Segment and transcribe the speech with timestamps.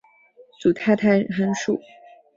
[0.59, 1.79] 组态态函数。